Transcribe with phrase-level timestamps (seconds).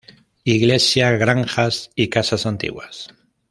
[0.45, 3.09] Iglesia, granjas y casas antiguas.